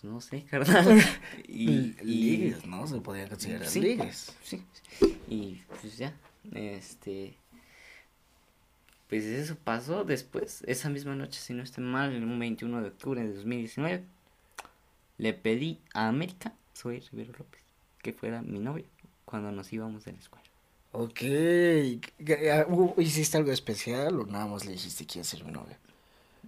[0.02, 1.00] no sé, carnal.
[1.46, 2.86] y, L- y- Ligues, ¿no?
[2.86, 3.80] Se podía considerar Sí.
[3.80, 4.34] ligues.
[4.42, 4.62] Sí.
[5.28, 6.12] Y pues ya,
[6.54, 7.34] este.
[9.08, 13.22] Pues eso pasó después, esa misma noche, si no estoy mal, un 21 de octubre
[13.22, 14.04] de 2019.
[15.18, 17.60] Le pedí a América, soy Rivero López,
[18.02, 18.86] que fuera mi novio
[19.26, 20.44] cuando nos íbamos de la escuela.
[20.92, 21.14] Ok.
[21.18, 22.66] ¿Qué- ah,
[22.98, 25.78] ¿Hiciste algo especial o nada más le dijiste que quieres ser mi novia?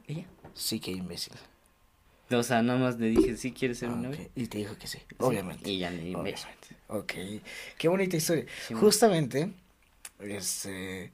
[0.07, 0.27] Ella.
[0.55, 1.33] Sí, qué imbécil.
[2.31, 4.13] O sea, nada más le dije, ¿sí quieres ser Ah, mi ok.
[4.13, 4.31] novio?
[4.35, 5.71] Y te dijo que sí, Sí, obviamente.
[5.71, 6.47] Y ya le di un beso.
[6.89, 7.41] Obviamente.
[7.41, 7.43] Ok.
[7.79, 8.47] Qué bonita historia.
[8.67, 8.75] Sí.
[8.75, 9.51] Justamente,
[10.21, 11.13] este,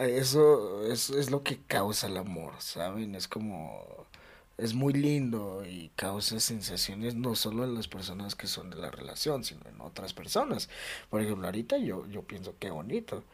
[0.00, 3.14] eso, eso es lo que causa el amor, ¿saben?
[3.14, 4.06] Es como,
[4.56, 8.90] es muy lindo y causa sensaciones no solo en las personas que son de la
[8.90, 10.68] relación, sino en otras personas.
[11.10, 13.24] Por ejemplo, ahorita yo, yo pienso qué bonito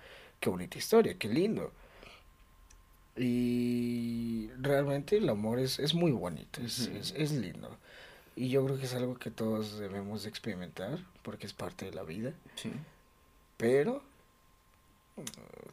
[0.40, 1.70] qué bonita historia, qué lindo.
[3.16, 7.76] Y realmente el amor es, es muy bonito, es, es, es lindo.
[8.34, 11.92] Y yo creo que es algo que todos debemos de experimentar porque es parte de
[11.92, 12.32] la vida.
[12.54, 12.72] Sí.
[13.58, 14.02] Pero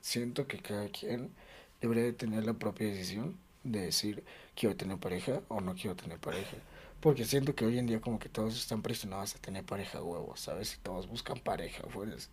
[0.02, 1.32] siento que cada quien
[1.80, 4.24] debería de tener la propia decisión de decir
[4.58, 6.58] quiero tener pareja o no quiero tener pareja.
[7.00, 10.40] Porque siento que hoy en día como que todos están presionados a tener pareja huevos,
[10.40, 10.74] ¿sabes?
[10.74, 12.32] Y todos buscan pareja fuerzas.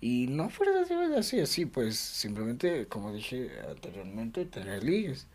[0.00, 5.28] Y no fuerzas así, así, pues simplemente, como dije anteriormente, tener ligues.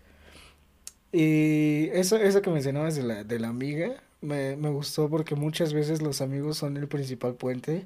[1.14, 5.72] Y eso, eso que mencionabas de la, de la amiga, me, me gustó porque muchas
[5.72, 7.86] veces los amigos son el principal puente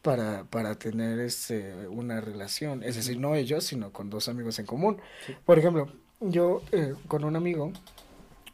[0.00, 2.82] para, para tener este, una relación.
[2.82, 4.98] Es decir, no ellos, sino con dos amigos en común.
[5.26, 5.34] Sí.
[5.44, 7.72] Por ejemplo, yo eh, con un amigo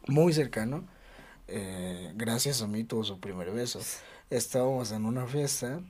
[0.06, 0.84] muy cercano,
[1.48, 3.80] eh, gracias a mí tuvo su primer beso.
[4.30, 5.80] Estábamos en una fiesta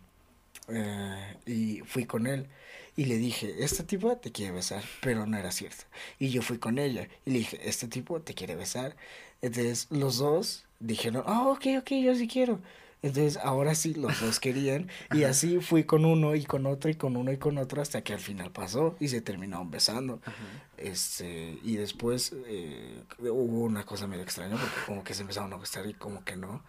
[0.68, 2.48] eh, y fui con él
[2.96, 5.84] y le dije, este tipo te quiere besar, pero no era cierto.
[6.18, 8.96] Y yo fui con ella y le dije, este tipo te quiere besar.
[9.42, 12.60] Entonces los dos dijeron, oh, ok, ok, yo sí quiero.
[13.02, 15.30] Entonces ahora sí los dos querían y Ajá.
[15.30, 18.12] así fui con uno y con otro y con uno y con otro hasta que
[18.14, 20.20] al final pasó y se terminaron besando.
[20.24, 20.34] Ajá.
[20.76, 25.56] Este, y después eh, hubo una cosa medio extraña porque como que se empezaron a
[25.56, 26.62] gustar y como que no.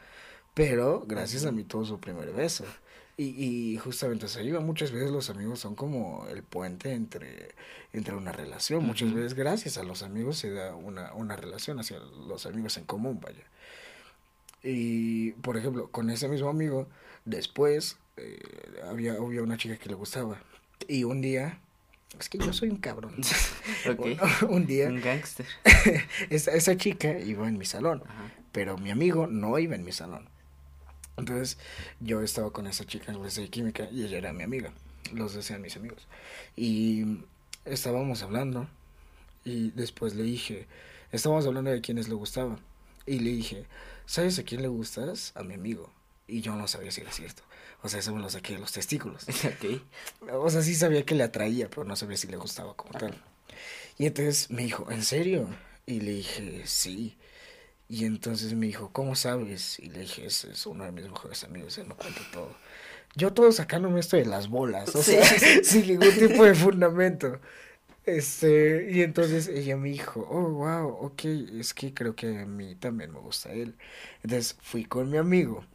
[0.53, 2.65] Pero gracias a mí tuvo su primer beso.
[3.19, 3.23] Y,
[3.73, 4.59] y justamente eso iba.
[4.59, 7.49] Muchas veces los amigos son como el puente entre,
[7.93, 8.85] entre una relación.
[8.85, 12.85] Muchas veces gracias a los amigos se da una, una relación hacia los amigos en
[12.85, 13.43] común, vaya.
[14.69, 16.87] Y, por ejemplo, con ese mismo amigo,
[17.23, 18.37] después eh,
[18.89, 20.41] había, había una chica que le gustaba.
[20.89, 21.59] Y un día,
[22.19, 23.15] es que yo soy un cabrón.
[23.89, 24.05] Ok.
[24.41, 25.45] un, un día, Un gángster.
[26.29, 28.31] esa, esa chica iba en mi salón, Ajá.
[28.51, 30.27] pero mi amigo no iba en mi salón.
[31.15, 31.57] Entonces,
[32.01, 34.73] yo estaba con esa chica en clase de química y ella era mi amiga.
[35.13, 36.07] Los dos eran mis amigos.
[36.57, 37.19] Y
[37.63, 38.67] estábamos hablando
[39.45, 40.67] y después le dije,
[41.13, 42.59] estábamos hablando de quiénes le gustaba.
[43.05, 43.65] Y le dije,
[44.07, 45.31] ¿sabes a quién le gustas?
[45.35, 45.93] A mi amigo.
[46.27, 47.43] Y yo no sabía si era cierto.
[47.83, 49.25] O sea, eso me lo saqué de los testículos.
[49.45, 49.81] Ok.
[50.33, 53.13] O sea, sí sabía que le atraía, pero no sabía si le gustaba como tal.
[53.99, 55.47] Y entonces me dijo, ¿en serio?
[55.85, 57.17] Y le dije, sí.
[57.87, 59.79] Y entonces me dijo, ¿cómo sabes?
[59.79, 62.53] Y le dije, ese es uno de mis mejores amigos, él me cuenta todo.
[63.15, 65.11] Yo todo sacándome esto de las bolas, o Sí.
[65.13, 67.39] sea, sin ningún tipo de fundamento.
[68.07, 71.25] Este, y entonces ella me dijo, oh, wow, ok,
[71.59, 73.75] es que creo que a mí también me gusta él.
[74.23, 75.65] Entonces fui con mi amigo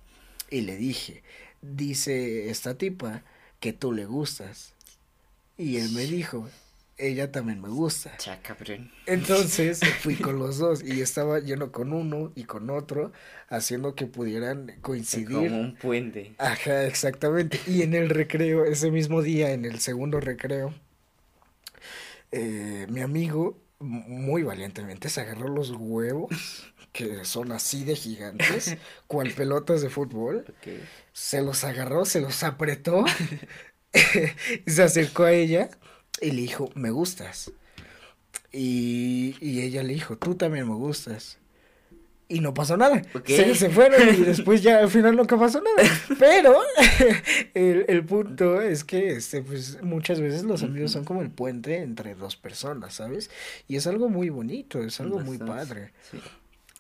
[0.49, 1.23] y le dije,
[1.61, 3.23] dice esta tipa
[3.61, 4.73] que tú le gustas.
[5.59, 6.49] Y él me dijo,
[6.97, 8.17] ella también me gusta.
[8.17, 8.91] Cha, cabrón.
[9.05, 13.13] Entonces fui con los dos y estaba lleno con uno y con otro,
[13.49, 15.51] haciendo que pudieran coincidir.
[15.51, 16.35] Como un puente.
[16.39, 17.61] Ajá, exactamente.
[17.67, 20.73] Y en el recreo, ese mismo día, en el segundo recreo,
[22.33, 29.33] eh, mi amigo muy valientemente se agarró los huevos, que son así de gigantes, cual
[29.33, 30.45] pelotas de fútbol,
[31.13, 33.05] se los agarró, se los apretó,
[34.67, 35.71] se acercó a ella
[36.21, 37.53] y le dijo, me gustas.
[38.53, 41.39] Y, y ella le dijo, tú también me gustas.
[42.33, 43.03] Y no pasó nada.
[43.27, 45.89] Se, se fueron y después ya al final nunca pasó nada.
[46.19, 46.57] Pero
[47.55, 51.79] el, el punto es que este, pues, muchas veces los amigos son como el puente
[51.83, 53.31] entre dos personas, ¿sabes?
[53.69, 55.93] Y es algo muy bonito, es algo muy padre.
[56.11, 56.19] Sí.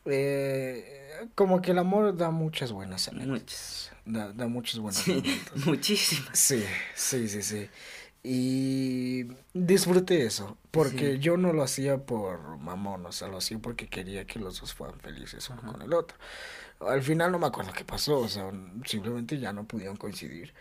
[0.06, 3.42] Eh, como que el amor da muchas buenas anécdotas.
[3.42, 3.92] Muchas.
[4.04, 5.22] Da, da muchos buenos Sí,
[5.64, 6.36] muchísimas.
[6.36, 7.68] Sí, sí, sí, sí.
[8.24, 11.18] Y disfruté eso, porque Sí.
[11.18, 14.74] yo no lo hacía por mamón, o sea, lo hacía porque quería que los dos
[14.74, 15.66] fueran felices uno Ajá.
[15.66, 16.16] con el otro.
[16.80, 18.50] Al final no me acuerdo qué pasó, o sea,
[18.86, 20.54] simplemente ya no pudieron coincidir.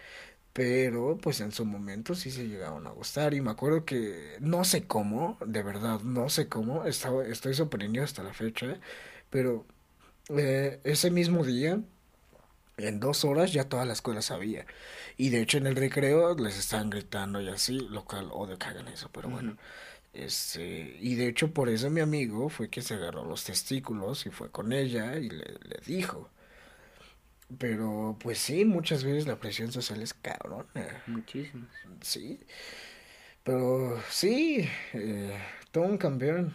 [0.54, 4.66] Pero pues en su momento sí se llegaron a gustar y me acuerdo que no
[4.66, 8.80] sé cómo, de verdad, no sé cómo, estaba, estoy sorprendido hasta la fecha,
[9.30, 9.66] pero
[10.38, 11.82] eh, ese mismo día
[12.78, 14.66] en dos horas ya toda la escuela sabía.
[15.18, 18.68] Y de hecho en el recreo les estaban gritando y así, lo cual odio que
[18.68, 19.58] hagan eso, pero bueno.
[20.14, 24.30] Este, y de hecho por eso mi amigo fue que se agarró los testículos y
[24.32, 26.30] fue con ella y le, le dijo.
[27.58, 31.04] Pero pues sí, muchas veces la presión social es cabrona.
[31.08, 31.70] Muchísimas.
[32.02, 32.40] Sí.
[33.44, 35.38] Pero sí, eh,
[35.72, 36.54] todo un campeón.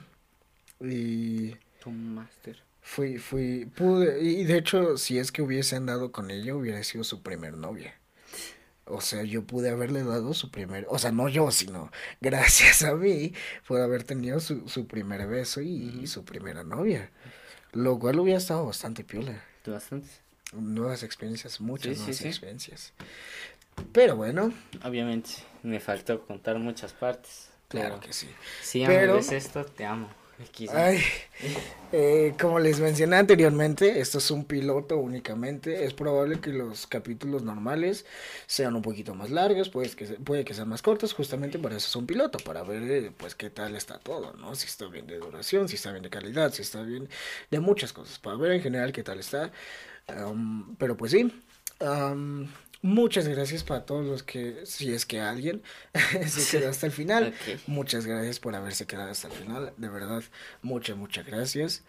[0.80, 2.65] Y Tu máster.
[2.88, 7.02] Fui, fui, pude, y de hecho, si es que hubiese andado con ella, hubiera sido
[7.02, 7.94] su primer novia.
[8.84, 12.94] O sea, yo pude haberle dado su primer, o sea, no yo, sino gracias a
[12.94, 13.34] mí,
[13.66, 17.10] pude haber tenido su, su primer beso y, su primera novia.
[17.72, 19.42] Lo cual hubiera estado bastante piola.
[19.66, 20.20] Bastantes.
[20.52, 22.28] Nuevas experiencias, muchas Sí, nuevas sí.
[22.28, 22.92] experiencias.
[23.92, 25.30] Pero bueno, Obviamente,
[25.64, 27.48] Me faltó contar muchas partes.
[27.66, 28.28] Claro que sí.
[28.62, 30.08] Si Pero- ves esto, te amo.
[31.92, 35.84] Eh, como les mencioné anteriormente, esto es un piloto únicamente.
[35.84, 38.04] Es probable que los capítulos normales
[38.46, 41.88] sean un poquito más largos, pues que puede que sean más cortos, justamente para eso
[41.88, 44.54] es un piloto, para ver eh, pues qué tal está todo, ¿no?
[44.54, 47.08] Si está bien de duración, si está bien de calidad, si está bien
[47.50, 49.52] de muchas cosas, para ver en general qué tal está.
[50.78, 51.32] Pero pues sí,
[52.86, 55.62] muchas gracias para todos los que, si es que alguien
[56.26, 57.34] se quedó hasta el final.
[57.66, 59.72] Muchas gracias por haberse quedado hasta el final.
[59.76, 60.22] De verdad,
[60.62, 61.82] muchas, muchas gracias.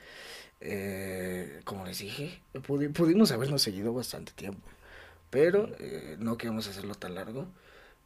[0.59, 4.67] Eh, como les dije, pudi- pudimos habernos seguido bastante tiempo.
[5.29, 7.47] Pero eh, no queremos hacerlo tan largo.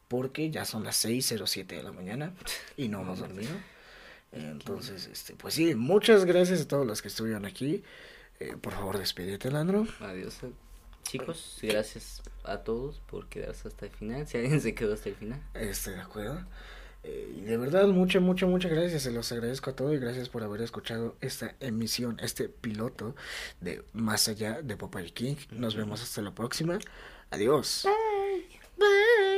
[0.08, 2.34] Porque ya son las 6.07 de la mañana
[2.76, 3.52] y no hemos dormido.
[4.34, 7.84] Entonces, este, pues sí, muchas gracias a todos los que estuvieron aquí.
[8.42, 9.88] Eh, por favor, despídete, Landro.
[10.02, 10.38] Adiós.
[11.04, 14.28] Chicos, gracias a todos por quedarse hasta el final.
[14.28, 15.42] Si alguien se quedó hasta el final.
[15.54, 16.46] Estoy de acuerdo.
[17.04, 19.04] Eh, y de verdad, muchas, muchas, muchas gracias.
[19.04, 23.16] Se los agradezco a todos y gracias por haber escuchado esta emisión, este piloto
[23.60, 25.36] de Más allá de Popeye King.
[25.52, 26.80] Nos vemos hasta la próxima.
[27.32, 27.88] Adiós.
[28.78, 29.31] Bye.